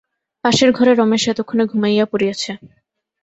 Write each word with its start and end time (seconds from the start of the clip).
পাশের 0.43 0.69
ঘরে 0.71 0.91
রমেশ 0.93 1.23
এতক্ষণে 1.31 1.63
ঘুমাইয়া 1.71 2.05
পড়িয়াছে। 2.11 2.51